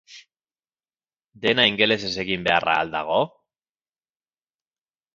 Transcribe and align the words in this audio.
Dena 1.43 1.67
ingelesez 1.73 2.11
egin 2.25 2.49
beharra 2.49 2.81
al 2.87 2.93
dago? 2.99 3.23